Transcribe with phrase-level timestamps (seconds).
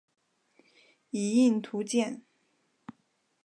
[1.11, 2.21] 以应图谶。